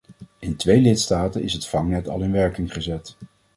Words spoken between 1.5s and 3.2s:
het vangnet al in werking gezet.